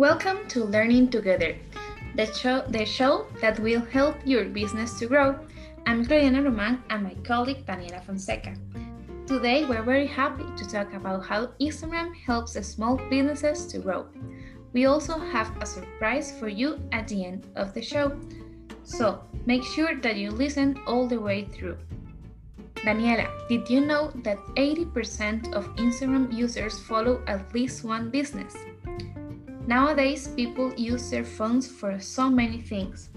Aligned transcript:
Welcome 0.00 0.48
to 0.48 0.64
Learning 0.64 1.10
Together, 1.10 1.56
the 2.14 2.24
show, 2.32 2.62
the 2.68 2.86
show 2.86 3.26
that 3.42 3.60
will 3.60 3.82
help 3.82 4.16
your 4.24 4.46
business 4.46 4.98
to 4.98 5.06
grow. 5.06 5.38
I'm 5.84 6.06
Gloriana 6.06 6.42
Roman 6.42 6.82
and 6.88 7.02
my 7.02 7.12
colleague 7.22 7.66
Daniela 7.66 8.02
Fonseca. 8.02 8.54
Today, 9.26 9.66
we're 9.66 9.82
very 9.82 10.06
happy 10.06 10.46
to 10.56 10.66
talk 10.66 10.94
about 10.94 11.26
how 11.26 11.48
Instagram 11.60 12.16
helps 12.16 12.54
small 12.66 12.96
businesses 13.10 13.66
to 13.66 13.78
grow. 13.78 14.06
We 14.72 14.86
also 14.86 15.18
have 15.18 15.52
a 15.60 15.66
surprise 15.66 16.32
for 16.32 16.48
you 16.48 16.80
at 16.92 17.06
the 17.06 17.22
end 17.22 17.46
of 17.54 17.74
the 17.74 17.82
show, 17.82 18.18
so 18.84 19.20
make 19.44 19.64
sure 19.64 20.00
that 20.00 20.16
you 20.16 20.30
listen 20.30 20.80
all 20.86 21.08
the 21.08 21.20
way 21.20 21.44
through. 21.44 21.76
Daniela, 22.76 23.28
did 23.50 23.68
you 23.68 23.82
know 23.82 24.10
that 24.24 24.38
80% 24.56 25.52
of 25.52 25.66
Instagram 25.76 26.32
users 26.32 26.78
follow 26.78 27.22
at 27.26 27.52
least 27.52 27.84
one 27.84 28.08
business? 28.08 28.56
Nowadays, 29.66 30.28
people 30.28 30.72
use 30.74 31.10
their 31.10 31.24
phones 31.24 31.68
for 31.68 32.00
so 32.00 32.30
many 32.30 32.60
things. 32.60 33.10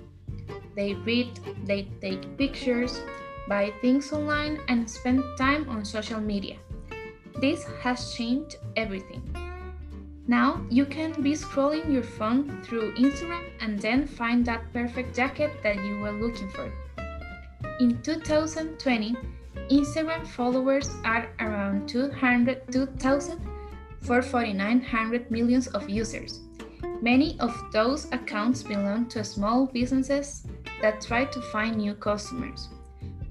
They 0.75 0.93
read, 0.95 1.39
they 1.65 1.87
take 2.01 2.37
pictures, 2.37 2.99
buy 3.47 3.73
things 3.81 4.11
online, 4.11 4.59
and 4.67 4.89
spend 4.89 5.23
time 5.37 5.69
on 5.69 5.85
social 5.85 6.19
media. 6.19 6.57
This 7.39 7.63
has 7.81 8.13
changed 8.13 8.57
everything. 8.75 9.21
Now 10.27 10.65
you 10.69 10.85
can 10.85 11.21
be 11.21 11.33
scrolling 11.33 11.91
your 11.91 12.03
phone 12.03 12.61
through 12.63 12.95
Instagram 12.95 13.43
and 13.59 13.79
then 13.79 14.07
find 14.07 14.45
that 14.45 14.71
perfect 14.71 15.15
jacket 15.15 15.51
that 15.63 15.75
you 15.75 15.99
were 15.99 16.11
looking 16.11 16.49
for. 16.49 16.71
In 17.79 18.01
2020, 18.01 19.15
Instagram 19.69 20.25
followers 20.27 20.89
are 21.03 21.29
around 21.39 21.89
202,000 21.89 23.52
for 24.03 24.21
4,900 24.21 25.31
millions 25.31 25.67
of 25.67 25.89
users. 25.89 26.41
Many 27.01 27.37
of 27.39 27.53
those 27.71 28.05
accounts 28.11 28.63
belong 28.63 29.07
to 29.09 29.23
small 29.23 29.65
businesses 29.65 30.45
that 30.81 31.01
try 31.01 31.25
to 31.25 31.41
find 31.51 31.77
new 31.77 31.95
customers. 31.95 32.69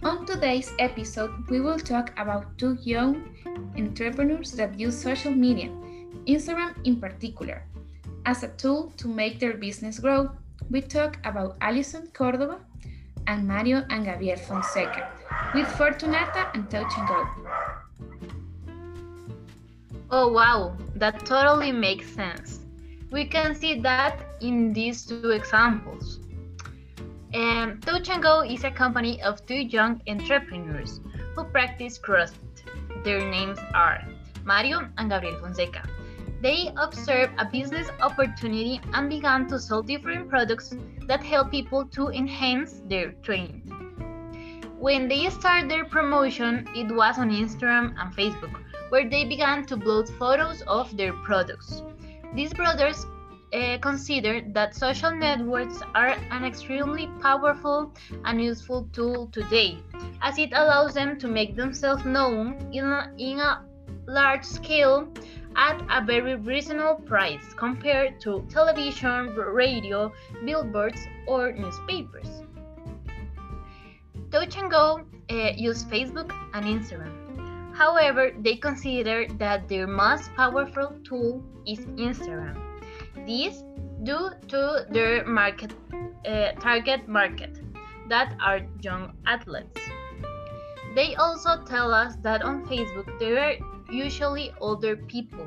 On 0.02 0.26
today's 0.26 0.72
episode, 0.78 1.30
we 1.48 1.60
will 1.60 1.78
talk 1.78 2.12
about 2.18 2.58
two 2.58 2.76
young 2.82 3.22
entrepreneurs 3.76 4.52
that 4.52 4.78
use 4.78 5.00
social 5.00 5.30
media, 5.30 5.68
Instagram 6.26 6.74
in 6.84 6.96
particular, 7.00 7.64
as 8.26 8.42
a 8.42 8.48
tool 8.48 8.92
to 8.96 9.08
make 9.08 9.38
their 9.38 9.54
business 9.54 9.98
grow. 10.00 10.30
We 10.70 10.80
talk 10.80 11.18
about 11.24 11.56
Alison 11.60 12.08
Cordova 12.12 12.58
and 13.26 13.46
Mario 13.46 13.84
and 13.90 14.04
Gabriel 14.04 14.38
Fonseca 14.38 15.12
with 15.54 15.66
Fortunata 15.66 16.52
and 16.54 16.68
Touch 16.70 16.92
and 16.96 17.08
Go. 17.08 17.41
Oh 20.14 20.28
wow, 20.28 20.76
that 20.96 21.24
totally 21.24 21.72
makes 21.72 22.06
sense. 22.06 22.66
We 23.10 23.24
can 23.24 23.54
see 23.54 23.80
that 23.80 24.20
in 24.42 24.74
these 24.74 25.06
two 25.06 25.30
examples. 25.30 26.20
Um, 27.32 27.80
Touch 27.80 28.10
and 28.10 28.22
Go 28.22 28.42
is 28.42 28.62
a 28.64 28.70
company 28.70 29.22
of 29.22 29.46
two 29.46 29.62
young 29.62 30.02
entrepreneurs 30.06 31.00
who 31.34 31.44
practice 31.44 31.98
CrossFit. 31.98 33.04
Their 33.04 33.20
names 33.30 33.58
are 33.72 34.04
Mario 34.44 34.86
and 34.98 35.08
Gabriel 35.08 35.40
Fonseca. 35.40 35.88
They 36.42 36.74
observed 36.76 37.32
a 37.38 37.46
business 37.46 37.88
opportunity 38.02 38.82
and 38.92 39.08
began 39.08 39.46
to 39.48 39.58
sell 39.58 39.80
different 39.82 40.28
products 40.28 40.74
that 41.06 41.24
help 41.24 41.50
people 41.50 41.86
to 41.86 42.08
enhance 42.08 42.82
their 42.86 43.12
training. 43.22 43.62
When 44.78 45.08
they 45.08 45.30
started 45.30 45.70
their 45.70 45.86
promotion, 45.86 46.68
it 46.74 46.94
was 46.94 47.16
on 47.16 47.30
Instagram 47.30 47.94
and 47.98 48.14
Facebook, 48.14 48.60
where 48.92 49.08
they 49.08 49.24
began 49.24 49.64
to 49.64 49.74
upload 49.74 50.06
photos 50.18 50.62
of 50.66 50.94
their 50.98 51.14
products. 51.24 51.82
These 52.34 52.52
brothers 52.52 53.06
uh, 53.54 53.78
consider 53.80 54.42
that 54.52 54.74
social 54.74 55.16
networks 55.16 55.80
are 55.94 56.14
an 56.30 56.44
extremely 56.44 57.08
powerful 57.22 57.90
and 58.26 58.42
useful 58.42 58.86
tool 58.92 59.28
today, 59.32 59.78
as 60.20 60.38
it 60.38 60.50
allows 60.52 60.92
them 60.92 61.18
to 61.20 61.26
make 61.26 61.56
themselves 61.56 62.04
known 62.04 62.68
in 62.70 62.84
a, 62.84 63.10
in 63.16 63.40
a 63.40 63.64
large 64.06 64.44
scale 64.44 65.08
at 65.56 65.80
a 65.88 66.04
very 66.04 66.34
reasonable 66.34 67.02
price 67.06 67.54
compared 67.56 68.20
to 68.20 68.46
television, 68.50 69.34
radio, 69.34 70.12
billboards, 70.44 71.00
or 71.26 71.52
newspapers. 71.52 72.42
Touch 74.30 74.58
and 74.58 74.70
Go 74.70 75.00
uh, 75.30 75.52
use 75.56 75.82
Facebook 75.84 76.30
and 76.52 76.66
Instagram. 76.66 77.31
However, 77.74 78.32
they 78.38 78.56
consider 78.56 79.26
that 79.38 79.68
their 79.68 79.86
most 79.86 80.32
powerful 80.34 80.94
tool 81.04 81.42
is 81.66 81.80
Instagram. 81.96 82.60
This 83.26 83.62
due 84.02 84.30
to 84.48 84.86
their 84.90 85.24
market 85.24 85.72
uh, 86.26 86.52
target 86.60 87.08
market 87.08 87.60
that 88.08 88.34
are 88.40 88.60
young 88.80 89.14
athletes. 89.26 89.80
They 90.94 91.14
also 91.16 91.62
tell 91.64 91.92
us 91.92 92.16
that 92.22 92.42
on 92.42 92.66
Facebook 92.66 93.18
there 93.18 93.38
are 93.38 93.54
usually 93.90 94.52
older 94.60 94.96
people 94.96 95.46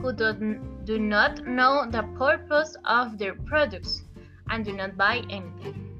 who 0.00 0.12
do, 0.12 0.60
do 0.84 0.98
not 0.98 1.46
know 1.46 1.86
the 1.90 2.02
purpose 2.16 2.76
of 2.84 3.18
their 3.18 3.34
products 3.34 4.04
and 4.50 4.64
do 4.64 4.72
not 4.72 4.96
buy 4.96 5.22
anything. 5.30 5.90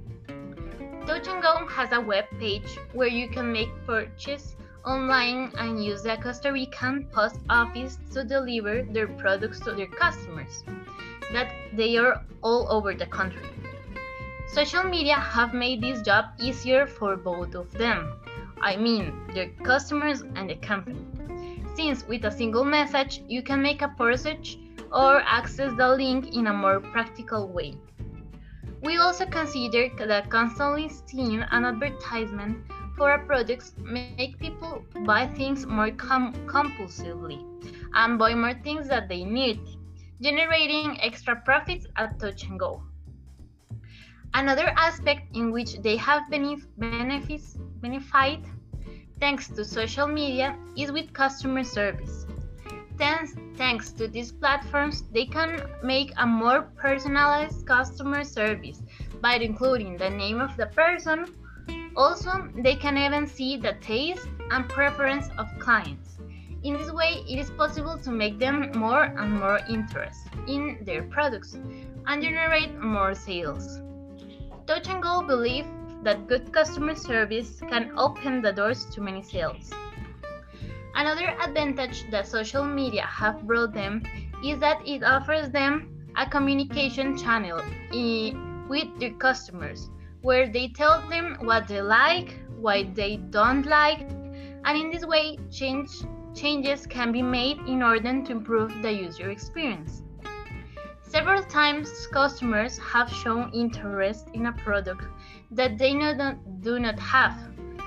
Touch 1.07 1.29
and 1.29 1.43
Go 1.43 1.67
has 1.69 1.93
a 1.93 2.01
web 2.01 2.25
page 2.39 2.79
where 2.93 3.09
you 3.09 3.29
can 3.29 3.53
make 3.53 3.69
purchase 3.87 4.57
online 4.85 5.51
and 5.59 5.83
use 5.83 6.03
the 6.03 6.17
Costa 6.17 6.53
Rican 6.53 7.07
post 7.13 7.41
office 7.49 7.99
to 8.13 8.25
deliver 8.25 8.83
their 8.83 9.09
products 9.09 9.61
to 9.61 9.73
their 9.73 9.87
customers 9.87 10.65
that 11.33 11.53
they 11.73 11.97
are 11.97 12.23
all 12.43 12.67
over 12.71 12.95
the 12.95 13.07
country. 13.07 13.49
Social 14.47 14.85
media 14.85 15.15
have 15.15 15.55
made 15.55 15.81
this 15.81 16.03
job 16.03 16.27
easier 16.39 16.87
for 16.87 17.17
both 17.17 17.55
of 17.55 17.71
them. 17.73 18.13
I 18.61 18.77
mean, 18.77 19.13
their 19.35 19.49
customers 19.65 20.23
and 20.37 20.49
the 20.49 20.57
company. 20.57 21.05
Since 21.75 22.07
with 22.07 22.25
a 22.25 22.31
single 22.31 22.65
message, 22.65 23.23
you 23.27 23.43
can 23.43 23.61
make 23.63 23.83
a 23.83 23.89
purchase 23.89 24.57
or 24.93 25.21
access 25.27 25.77
the 25.77 25.89
link 25.89 26.37
in 26.37 26.47
a 26.47 26.53
more 26.53 26.79
practical 26.79 27.49
way. 27.49 27.75
We 28.83 28.99
also 28.99 29.27
consider 29.27 29.89
that 30.07 30.31
constantly 30.31 30.89
seeing 31.07 31.41
an 31.41 31.65
advertisement 31.65 32.59
for 32.97 33.11
a 33.13 33.27
product 33.27 33.77
make 33.79 34.39
people 34.39 34.85
buy 35.05 35.27
things 35.27 35.67
more 35.67 35.91
com 35.91 36.33
compulsively 36.47 37.41
and 37.95 38.19
buy 38.19 38.35
more 38.35 38.55
things 38.55 38.89
that 38.89 39.09
they 39.09 39.25
need, 39.25 39.61
generating 40.21 41.01
extra 41.01 41.37
profits 41.37 41.87
at 41.97 42.19
Touch 42.19 42.45
and 42.45 42.59
Go. 42.59 42.83
Another 44.35 44.73
aspect 44.77 45.37
in 45.37 45.53
which 45.53 45.81
they 45.83 45.97
have 45.97 46.23
benef 46.31 46.67
benefits, 46.77 47.57
benefited 47.81 48.45
thanks 49.21 49.49
to 49.49 49.65
social 49.65 50.09
media 50.09 50.57
is 50.77 50.91
with 50.91 51.13
customer 51.13 51.63
service. 51.63 52.27
Thanks, 52.99 53.35
thanks 53.57 53.91
to 53.93 54.07
these 54.07 54.33
platforms, 54.33 55.05
they 55.13 55.27
can 55.27 55.63
make 55.83 56.13
a 56.17 56.27
more 56.27 56.63
personalized 56.77 57.67
customer 57.67 58.25
service 58.25 58.83
by 59.21 59.35
including 59.35 59.97
the 59.97 60.11
name 60.11 60.41
of 60.41 60.57
the 60.57 60.67
person. 60.67 61.27
Also, 61.97 62.49
they 62.57 62.75
can 62.75 62.99
even 62.99 63.27
see 63.27 63.57
the 63.57 63.75
taste 63.81 64.27
and 64.51 64.69
preference 64.69 65.29
of 65.39 65.47
clients. 65.59 66.19
In 66.65 66.75
this 66.75 66.91
way, 66.91 67.25
it 67.29 67.39
is 67.39 67.51
possible 67.51 67.99
to 67.99 68.11
make 68.11 68.39
them 68.39 68.73
more 68.75 69.05
and 69.05 69.39
more 69.39 69.61
interested 69.69 70.33
in 70.49 70.79
their 70.83 71.03
products 71.05 71.55
and 72.07 72.23
generate 72.23 72.75
more 72.81 73.15
sales. 73.15 73.81
Touch 74.67 74.89
and 74.89 75.03
Go 75.03 75.23
believe 75.23 75.67
that 76.03 76.27
good 76.27 76.53
customer 76.53 76.95
service 76.95 77.61
can 77.69 77.93
open 77.97 78.43
the 78.43 78.53
doors 78.53 78.87
to 78.87 79.01
many 79.01 79.23
sales. 79.23 79.71
Another 80.95 81.37
advantage 81.41 82.11
that 82.11 82.27
social 82.27 82.65
media 82.65 83.03
have 83.03 83.47
brought 83.47 83.73
them 83.73 84.03
is 84.45 84.59
that 84.59 84.87
it 84.87 85.03
offers 85.03 85.51
them 85.51 85.89
a 86.17 86.29
communication 86.29 87.17
channel 87.17 87.61
eh, 87.93 88.33
with 88.69 88.89
their 88.99 89.13
customers 89.13 89.91
where 90.25 90.49
they 90.49 90.69
tell 90.69 91.07
them 91.11 91.37
what 91.43 91.69
they 91.69 91.83
like, 91.83 92.41
what 92.59 92.95
they 92.95 93.17
don't 93.29 93.67
like, 93.67 94.01
and 94.65 94.79
in 94.79 94.91
this 94.91 95.05
way 95.05 95.39
change, 95.51 95.91
changes 96.35 96.87
can 96.87 97.13
be 97.13 97.21
made 97.21 97.59
in 97.69 97.83
order 97.83 98.23
to 98.23 98.33
improve 98.33 98.73
the 98.81 98.91
user 98.91 99.29
experience. 99.29 100.03
Several 101.03 101.43
times 101.43 102.07
customers 102.07 102.79
have 102.79 103.11
shown 103.11 103.53
interest 103.53 104.29
in 104.33 104.47
a 104.47 104.53
product 104.53 105.05
that 105.51 105.77
they 105.77 105.93
do 105.93 106.79
not 106.79 106.99
have, 106.99 107.37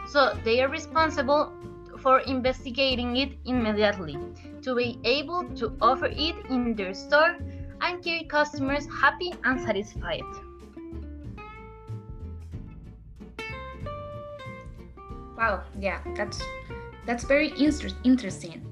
so 0.07 0.37
they 0.43 0.61
are 0.61 0.69
responsible 0.69 1.51
for 1.97 2.19
investigating 2.19 3.17
it 3.17 3.31
immediately 3.45 4.15
to 4.61 4.75
be 4.75 4.99
able 5.03 5.43
to 5.55 5.75
offer 5.81 6.05
it 6.05 6.35
in 6.51 6.75
their 6.75 6.93
store 6.93 7.35
and 7.81 8.03
keep 8.03 8.29
customers 8.29 8.87
happy 9.01 9.33
and 9.43 9.59
satisfied. 9.59 10.21
Wow, 15.37 15.61
yeah, 15.79 15.99
that's 16.15 16.41
that's 17.05 17.23
very 17.23 17.53
inter 17.59 17.89
interesting. 18.03 18.65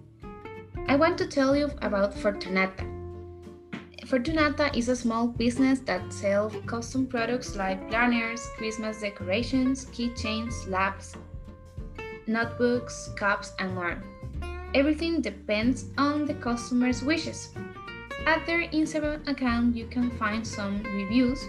I 0.88 0.96
want 0.96 1.18
to 1.20 1.28
tell 1.28 1.56
you 1.56 1.70
about 1.82 2.16
Fortunata. 2.16 2.92
Fortunata 4.08 4.76
is 4.76 4.90
a 4.90 4.96
small 4.96 5.28
business 5.28 5.80
that 5.82 6.12
sells 6.12 6.54
custom 6.66 7.06
products 7.06 7.56
like 7.56 7.88
planners, 7.90 8.42
Christmas 8.58 9.00
decorations, 9.00 9.86
keychains, 9.86 10.68
lamps, 10.68 11.16
notebooks, 12.28 13.10
cups, 13.16 13.54
and 13.60 13.76
more. 13.76 14.02
Everything 14.74 15.22
depends 15.22 15.86
on 15.98 16.26
the 16.26 16.34
customer's 16.34 17.04
wishes. 17.04 17.50
At 18.26 18.46
their 18.48 18.68
Instagram 18.70 19.28
account, 19.28 19.76
you 19.76 19.86
can 19.86 20.10
find 20.18 20.46
some 20.46 20.82
reviews 20.84 21.46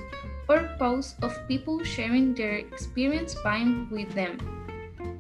or 0.49 0.69
posts 0.79 1.17
of 1.23 1.37
people 1.49 1.83
sharing 1.85 2.35
their 2.35 2.57
experience 2.59 3.35
buying 3.43 3.89
with 3.91 4.13
them. 4.15 4.56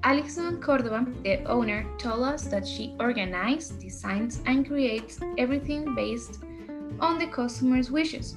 Alison 0.02 0.60
Cordova, 0.60 1.06
the 1.22 1.44
owner, 1.44 1.86
told 1.98 2.22
us 2.22 2.44
that 2.44 2.66
she 2.66 2.94
organizes, 3.00 3.70
designs, 3.70 4.40
and 4.46 4.66
creates 4.66 5.18
everything 5.38 5.94
based 5.94 6.38
on 7.00 7.18
the 7.18 7.26
customer's 7.26 7.90
wishes. 7.90 8.36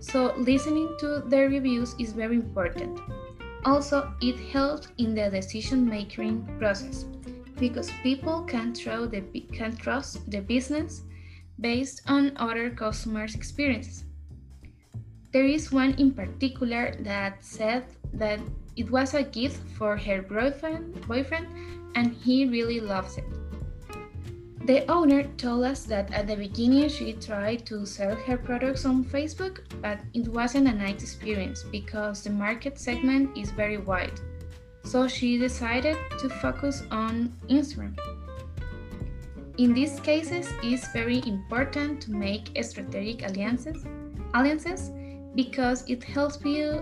So, 0.00 0.34
listening 0.36 0.96
to 1.00 1.22
their 1.26 1.48
reviews 1.48 1.94
is 1.98 2.12
very 2.12 2.36
important. 2.36 3.00
Also, 3.64 4.14
it 4.22 4.38
helps 4.50 4.88
in 4.98 5.14
the 5.14 5.28
decision 5.30 5.86
making 5.86 6.48
process 6.58 7.04
because 7.58 7.90
people 8.02 8.42
can, 8.44 8.72
the, 8.72 9.22
can 9.52 9.76
trust 9.76 10.30
the 10.30 10.40
business 10.40 11.02
based 11.60 12.00
on 12.06 12.32
other 12.36 12.70
customers' 12.70 13.34
experiences. 13.34 14.04
There 15.32 15.44
is 15.44 15.70
one 15.70 15.94
in 15.94 16.12
particular 16.12 16.96
that 17.00 17.44
said 17.44 17.84
that 18.14 18.40
it 18.80 18.90
was 18.90 19.12
a 19.12 19.22
gift 19.22 19.60
for 19.76 19.94
her 19.94 20.22
boyfriend, 20.22 21.06
boyfriend 21.06 21.46
and 21.94 22.14
he 22.14 22.46
really 22.46 22.80
loves 22.80 23.18
it. 23.18 23.24
The 24.64 24.90
owner 24.90 25.24
told 25.36 25.64
us 25.64 25.84
that 25.84 26.10
at 26.14 26.26
the 26.26 26.36
beginning 26.36 26.88
she 26.88 27.12
tried 27.12 27.66
to 27.66 27.84
sell 27.84 28.14
her 28.14 28.38
products 28.38 28.86
on 28.86 29.04
Facebook, 29.04 29.60
but 29.82 29.98
it 30.14 30.28
wasn't 30.28 30.68
a 30.68 30.72
nice 30.72 31.02
experience 31.02 31.62
because 31.62 32.24
the 32.24 32.30
market 32.30 32.78
segment 32.78 33.36
is 33.36 33.50
very 33.50 33.76
wide. 33.76 34.18
So 34.84 35.06
she 35.06 35.36
decided 35.36 35.98
to 36.18 36.30
focus 36.40 36.82
on 36.90 37.36
Instagram. 37.50 37.98
In 39.58 39.74
these 39.74 40.00
cases, 40.00 40.48
it's 40.62 40.90
very 40.92 41.20
important 41.26 42.00
to 42.02 42.12
make 42.12 42.48
strategic 42.62 43.28
alliances, 43.28 43.84
alliances 44.32 44.90
because 45.34 45.84
it 45.86 46.02
helps 46.02 46.42
you 46.44 46.80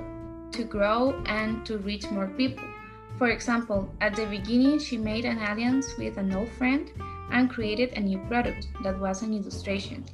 to 0.53 0.65
grow 0.65 1.23
and 1.27 1.65
to 1.67 1.79
reach 1.79 2.11
more 2.11 2.29
people. 2.29 2.65
For 3.19 3.29
example, 3.29 3.93
at 4.01 4.15
the 4.15 4.27
beginning, 4.27 4.79
she 4.79 4.97
made 4.97 5.25
an 5.25 5.39
alliance 5.39 5.87
with 5.99 6.19
an 6.19 6.33
old 6.35 6.49
friend 6.51 6.91
and 7.33 7.51
created 7.51 7.93
a 7.95 8.01
new 8.01 8.19
product 8.29 8.69
that 8.83 8.99
was 8.99 9.23
an 9.23 9.35
illustration. 9.35 10.05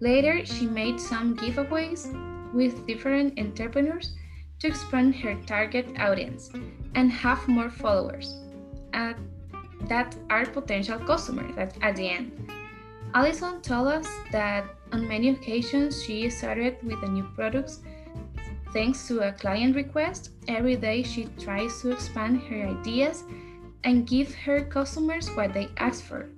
Later, 0.00 0.44
she 0.44 0.66
made 0.66 1.00
some 1.00 1.36
giveaways 1.36 2.12
with 2.52 2.86
different 2.86 3.38
entrepreneurs 3.38 4.12
to 4.60 4.68
expand 4.68 5.14
her 5.16 5.36
target 5.46 5.86
audience 5.98 6.50
and 6.94 7.10
have 7.12 7.46
more 7.46 7.70
followers 7.70 8.34
uh, 8.94 9.12
that 9.88 10.16
are 10.30 10.46
potential 10.46 10.98
customers 10.98 11.54
at, 11.58 11.96
the 11.96 12.08
end. 12.08 12.50
Alison 13.14 13.60
told 13.60 13.88
us 13.88 14.08
that 14.32 14.64
on 14.92 15.06
many 15.06 15.30
occasions 15.30 16.02
she 16.02 16.30
started 16.30 16.76
with 16.82 17.02
a 17.02 17.08
new 17.08 17.24
product 17.34 17.78
thanks 18.76 19.08
to 19.08 19.20
a 19.20 19.32
client 19.32 19.74
request. 19.74 20.32
Every 20.48 20.76
day 20.76 21.02
she 21.02 21.28
tries 21.40 21.80
to 21.80 21.92
expand 21.92 22.42
her 22.42 22.68
ideas 22.76 23.24
and 23.84 24.06
give 24.06 24.34
her 24.34 24.66
customers 24.66 25.30
what 25.30 25.54
they 25.54 25.70
ask 25.78 26.04
for. 26.04 26.28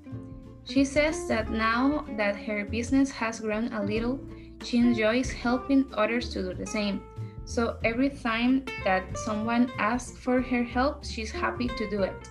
She 0.62 0.85
says 0.85 1.26
that 1.26 1.50
now 1.50 2.05
that 2.17 2.37
her 2.37 2.64
business 2.64 3.11
has 3.11 3.40
grown 3.40 3.73
a 3.73 3.82
little, 3.82 4.20
she 4.62 4.79
enjoys 4.79 5.32
helping 5.32 5.90
others 5.94 6.29
to 6.31 6.43
do 6.43 6.55
the 6.55 6.67
same. 6.67 7.02
So 7.44 7.76
every 7.82 8.11
time 8.11 8.64
that 8.85 9.19
someone 9.19 9.73
asks 9.76 10.17
for 10.17 10.40
her 10.40 10.62
help, 10.62 11.05
she's 11.05 11.32
happy 11.32 11.67
to 11.67 11.90
do 11.90 12.05
it. 12.05 12.31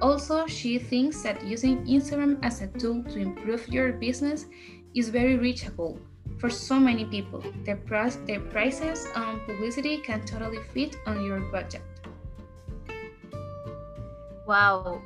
Also, 0.00 0.46
she 0.46 0.78
thinks 0.78 1.20
that 1.20 1.44
using 1.44 1.84
Instagram 1.84 2.38
as 2.42 2.62
a 2.62 2.68
tool 2.68 3.04
to 3.04 3.18
improve 3.18 3.68
your 3.68 3.92
business 3.92 4.46
is 4.94 5.10
very 5.10 5.36
reachable 5.36 6.00
for 6.38 6.50
so 6.50 6.78
many 6.78 7.04
people. 7.04 7.42
The, 7.64 7.76
price, 7.76 8.16
the 8.26 8.38
prices 8.38 9.06
on 9.14 9.40
publicity 9.40 9.98
can 9.98 10.24
totally 10.24 10.58
fit 10.72 10.96
on 11.06 11.24
your 11.24 11.40
budget. 11.40 11.82
Wow. 14.46 15.02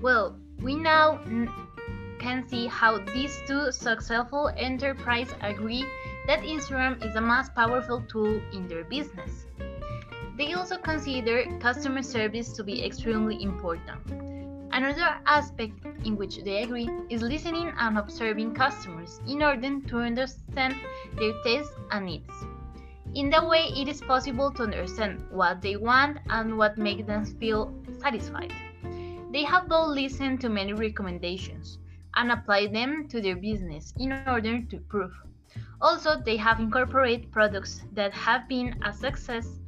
Well, 0.00 0.36
we 0.62 0.74
now 0.76 1.18
can 2.18 2.46
see 2.48 2.66
how 2.66 2.98
these 3.12 3.42
two 3.46 3.72
successful 3.72 4.50
enterprises 4.56 5.34
agree 5.40 5.84
that 6.26 6.40
Instagram 6.40 7.04
is 7.04 7.14
the 7.14 7.20
most 7.20 7.54
powerful 7.54 8.02
tool 8.08 8.40
in 8.52 8.68
their 8.68 8.84
business. 8.84 9.46
They 10.36 10.52
also 10.54 10.78
consider 10.78 11.44
customer 11.60 12.02
service 12.02 12.52
to 12.54 12.64
be 12.64 12.84
extremely 12.84 13.42
important. 13.42 14.23
Another 14.74 15.20
aspect 15.24 15.86
in 16.04 16.16
which 16.16 16.38
they 16.42 16.64
agree 16.64 16.90
is 17.08 17.22
listening 17.22 17.72
and 17.78 17.96
observing 17.96 18.54
customers 18.54 19.20
in 19.28 19.40
order 19.40 19.78
to 19.86 19.98
understand 19.98 20.74
their 21.16 21.32
tastes 21.44 21.72
and 21.92 22.06
needs. 22.06 22.32
In 23.14 23.30
that 23.30 23.48
way, 23.48 23.66
it 23.76 23.86
is 23.86 24.00
possible 24.00 24.50
to 24.50 24.64
understand 24.64 25.22
what 25.30 25.62
they 25.62 25.76
want 25.76 26.18
and 26.28 26.58
what 26.58 26.76
makes 26.76 27.06
them 27.06 27.24
feel 27.24 27.72
satisfied. 28.02 28.52
They 29.30 29.44
have 29.44 29.68
both 29.68 29.94
listened 29.94 30.40
to 30.40 30.48
many 30.48 30.72
recommendations 30.72 31.78
and 32.16 32.32
applied 32.32 32.74
them 32.74 33.06
to 33.10 33.20
their 33.20 33.36
business 33.36 33.94
in 33.96 34.12
order 34.12 34.60
to 34.60 34.76
improve. 34.76 35.12
Also, 35.80 36.20
they 36.20 36.36
have 36.36 36.58
incorporated 36.58 37.30
products 37.30 37.80
that 37.92 38.12
have 38.12 38.48
been 38.48 38.74
a 38.82 38.92
success 38.92 39.60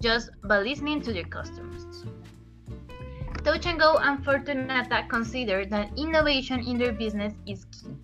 just 0.00 0.30
by 0.44 0.60
listening 0.60 1.02
to 1.02 1.12
their 1.12 1.24
customers. 1.24 2.06
Touch 3.46 3.66
and 3.66 3.78
Go 3.78 3.96
and 3.98 4.24
Fortunata 4.24 5.08
consider 5.08 5.64
that 5.66 5.96
innovation 5.96 6.66
in 6.66 6.78
their 6.78 6.90
business 6.90 7.32
is 7.46 7.64
key. 7.66 7.94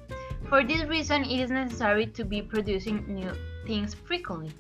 For 0.49 0.63
this 0.63 0.85
reason, 0.85 1.25
it 1.25 1.41
is 1.41 1.51
necessary 1.51 2.07
to 2.07 2.25
be 2.25 2.41
producing 2.41 3.05
new 3.13 3.33
things 3.67 3.93
frequently. 3.93 4.53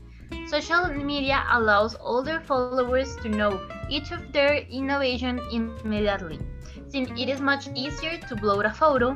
Social 0.48 0.88
media 0.88 1.44
allows 1.52 1.94
all 1.94 2.20
their 2.20 2.40
followers 2.40 3.14
to 3.22 3.28
know 3.28 3.60
each 3.88 4.10
of 4.10 4.32
their 4.32 4.56
innovation 4.56 5.38
immediately, 5.52 6.40
since 6.88 7.08
it 7.16 7.28
is 7.28 7.40
much 7.40 7.68
easier 7.76 8.18
to 8.18 8.34
upload 8.34 8.64
a 8.64 8.74
photo 8.74 9.12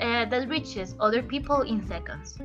uh, 0.00 0.24
that 0.24 0.48
reaches 0.48 0.94
other 0.98 1.22
people 1.22 1.60
in 1.60 1.86
seconds. 1.86 2.38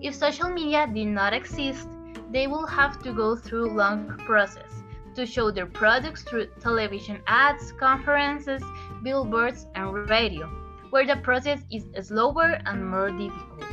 If 0.00 0.14
social 0.14 0.48
media 0.48 0.86
did 0.86 1.08
not 1.08 1.34
exist, 1.34 1.88
they 2.30 2.46
will 2.46 2.66
have 2.66 3.02
to 3.02 3.12
go 3.12 3.34
through 3.34 3.74
long 3.74 4.16
process 4.18 4.81
to 5.14 5.26
show 5.26 5.50
their 5.50 5.66
products 5.66 6.22
through 6.22 6.46
television 6.60 7.20
ads, 7.26 7.72
conferences, 7.72 8.62
billboards, 9.02 9.66
and 9.74 10.08
radio, 10.08 10.46
where 10.90 11.06
the 11.06 11.16
process 11.16 11.60
is 11.70 11.84
slower 12.06 12.60
and 12.66 12.88
more 12.88 13.10
difficult. 13.10 13.64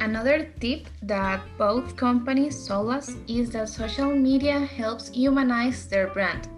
Another 0.00 0.52
tip 0.58 0.88
that 1.02 1.40
both 1.58 1.96
companies 1.96 2.66
told 2.66 2.90
us 2.90 3.14
is 3.28 3.50
that 3.50 3.68
social 3.68 4.10
media 4.10 4.58
helps 4.58 5.08
humanize 5.10 5.86
their 5.86 6.08
brand. 6.08 6.48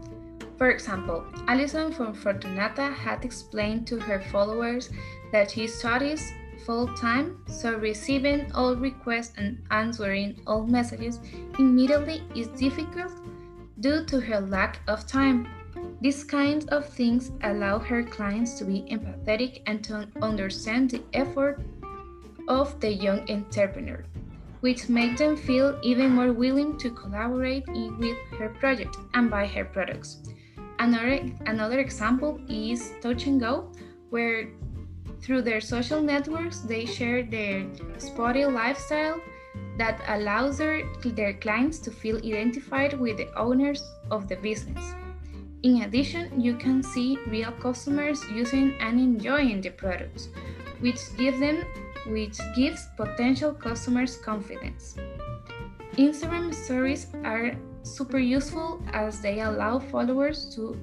For 0.56 0.70
example, 0.70 1.24
Alison 1.48 1.92
from 1.92 2.14
Fortunata 2.14 2.94
had 2.94 3.24
explained 3.24 3.86
to 3.88 3.98
her 4.00 4.20
followers 4.32 4.88
that 5.32 5.50
she 5.50 5.66
studies 5.66 6.32
full 6.64 6.88
time, 6.94 7.38
so 7.46 7.76
receiving 7.76 8.50
all 8.52 8.74
requests 8.76 9.32
and 9.36 9.62
answering 9.70 10.40
all 10.46 10.66
messages 10.66 11.20
immediately 11.58 12.22
is 12.34 12.48
difficult 12.48 13.12
due 13.80 14.04
to 14.06 14.20
her 14.20 14.40
lack 14.40 14.80
of 14.88 15.06
time. 15.06 15.46
These 16.00 16.24
kinds 16.24 16.66
of 16.66 16.88
things 16.88 17.32
allow 17.42 17.78
her 17.78 18.02
clients 18.02 18.58
to 18.58 18.64
be 18.64 18.82
empathetic 18.90 19.62
and 19.66 19.82
to 19.84 20.08
understand 20.22 20.90
the 20.90 21.02
effort 21.12 21.60
of 22.48 22.78
the 22.80 22.92
young 22.92 23.28
entrepreneur, 23.30 24.04
which 24.60 24.88
makes 24.88 25.18
them 25.18 25.36
feel 25.36 25.78
even 25.82 26.10
more 26.10 26.32
willing 26.32 26.78
to 26.78 26.90
collaborate 26.90 27.66
with 27.68 28.18
her 28.38 28.50
project 28.60 28.96
and 29.14 29.30
buy 29.30 29.46
her 29.46 29.64
products. 29.64 30.18
Another, 30.78 31.20
another 31.46 31.78
example 31.78 32.40
is 32.48 32.92
Touch 33.00 33.26
and 33.26 33.40
Go, 33.40 33.72
where 34.10 34.48
through 35.24 35.40
their 35.40 35.60
social 35.60 36.02
networks 36.02 36.60
they 36.60 36.84
share 36.84 37.22
their 37.22 37.64
spotty 37.96 38.44
lifestyle 38.44 39.18
that 39.78 40.00
allows 40.08 40.58
their, 40.58 40.84
their 41.02 41.32
clients 41.34 41.78
to 41.78 41.90
feel 41.90 42.18
identified 42.18 42.92
with 43.00 43.16
the 43.16 43.32
owners 43.36 43.82
of 44.10 44.28
the 44.28 44.36
business. 44.36 44.94
In 45.62 45.82
addition, 45.82 46.40
you 46.40 46.54
can 46.54 46.82
see 46.82 47.18
real 47.26 47.50
customers 47.52 48.22
using 48.30 48.74
and 48.80 49.00
enjoying 49.00 49.62
the 49.62 49.70
products, 49.70 50.28
which 50.80 51.00
gives 51.16 51.40
them 51.40 51.64
which 52.06 52.38
gives 52.54 52.86
potential 52.98 53.54
customers 53.54 54.18
confidence. 54.18 54.96
Instagram 55.96 56.52
stories 56.52 57.06
are 57.24 57.52
super 57.82 58.18
useful 58.18 58.82
as 58.92 59.22
they 59.22 59.40
allow 59.40 59.78
followers 59.78 60.54
to 60.54 60.76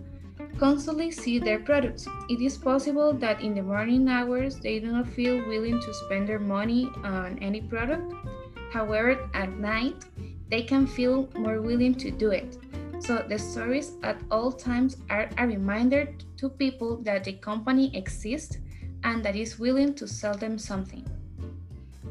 constantly 0.57 1.11
see 1.11 1.39
their 1.39 1.59
products. 1.59 2.07
It 2.29 2.41
is 2.41 2.57
possible 2.57 3.13
that 3.13 3.41
in 3.41 3.53
the 3.53 3.63
morning 3.63 4.07
hours 4.07 4.57
they 4.57 4.79
do 4.79 4.91
not 4.91 5.07
feel 5.07 5.37
willing 5.47 5.79
to 5.79 5.93
spend 5.93 6.27
their 6.27 6.39
money 6.39 6.89
on 7.03 7.37
any 7.39 7.61
product. 7.61 8.13
However, 8.71 9.29
at 9.33 9.57
night 9.57 10.05
they 10.49 10.63
can 10.63 10.85
feel 10.87 11.29
more 11.35 11.61
willing 11.61 11.95
to 11.95 12.11
do 12.11 12.31
it. 12.31 12.57
So 12.99 13.25
the 13.27 13.39
stories 13.39 13.93
at 14.03 14.21
all 14.29 14.51
times 14.51 14.97
are 15.09 15.29
a 15.37 15.47
reminder 15.47 16.13
to 16.37 16.49
people 16.49 16.97
that 17.03 17.23
the 17.23 17.33
company 17.33 17.95
exists 17.97 18.57
and 19.03 19.25
that 19.25 19.35
is 19.35 19.57
willing 19.57 19.95
to 19.95 20.07
sell 20.07 20.35
them 20.35 20.57
something. 20.57 21.05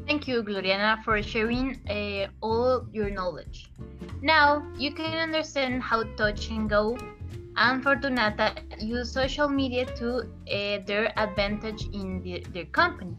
Thank 0.05 0.27
you, 0.27 0.43
Gloriana, 0.43 1.01
for 1.03 1.21
sharing 1.21 1.79
uh, 1.89 2.27
all 2.41 2.85
your 2.91 3.09
knowledge. 3.09 3.71
Now 4.21 4.67
you 4.77 4.91
can 4.91 5.17
understand 5.17 5.81
how 5.81 6.03
Touch 6.17 6.49
and 6.49 6.69
Go 6.69 6.97
and 7.55 7.83
Fortunata 7.83 8.55
use 8.81 9.11
social 9.11 9.47
media 9.47 9.85
to 9.97 10.19
uh, 10.19 10.79
their 10.85 11.13
advantage 11.19 11.83
in 11.93 12.21
the, 12.23 12.43
their 12.53 12.65
company. 12.65 13.15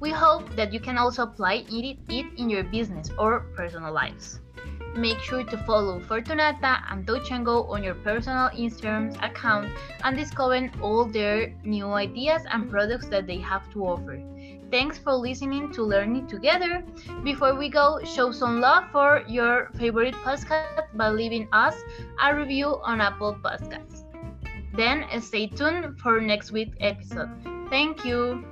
We 0.00 0.10
hope 0.10 0.54
that 0.56 0.72
you 0.72 0.80
can 0.80 0.98
also 0.98 1.22
apply 1.22 1.64
it, 1.70 1.98
it 2.08 2.26
in 2.36 2.50
your 2.50 2.64
business 2.64 3.10
or 3.18 3.40
personal 3.56 3.92
lives. 3.92 4.41
Make 4.94 5.20
sure 5.20 5.42
to 5.42 5.56
follow 5.64 6.00
Fortunata 6.00 6.82
and 6.90 7.06
Touch 7.06 7.30
and 7.30 7.46
Go 7.46 7.64
on 7.64 7.82
your 7.82 7.94
personal 7.94 8.50
Instagram 8.50 9.16
account 9.22 9.70
and 10.04 10.16
discover 10.16 10.70
all 10.82 11.06
their 11.06 11.54
new 11.64 11.86
ideas 11.92 12.42
and 12.50 12.70
products 12.70 13.08
that 13.08 13.26
they 13.26 13.38
have 13.38 13.70
to 13.72 13.86
offer. 13.86 14.22
Thanks 14.70 14.98
for 14.98 15.12
listening 15.12 15.72
to 15.72 15.82
Learning 15.82 16.26
Together. 16.26 16.82
Before 17.24 17.54
we 17.54 17.68
go, 17.68 18.00
show 18.04 18.32
some 18.32 18.60
love 18.60 18.84
for 18.90 19.22
your 19.28 19.70
favorite 19.78 20.14
podcast 20.14 20.84
by 20.94 21.10
leaving 21.10 21.48
us 21.52 21.74
a 22.22 22.34
review 22.34 22.78
on 22.82 23.00
Apple 23.00 23.34
Podcasts. 23.42 24.04
Then 24.74 25.04
stay 25.20 25.46
tuned 25.46 25.98
for 26.00 26.20
next 26.20 26.52
week's 26.52 26.76
episode. 26.80 27.30
Thank 27.68 28.04
you. 28.04 28.44